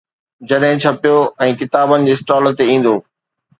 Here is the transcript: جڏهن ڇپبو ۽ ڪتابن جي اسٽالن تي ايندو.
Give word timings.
جڏهن 0.51 0.81
ڇپبو 0.83 1.19
۽ 1.49 1.51
ڪتابن 1.61 2.09
جي 2.09 2.17
اسٽالن 2.19 2.59
تي 2.63 2.71
ايندو. 2.75 2.97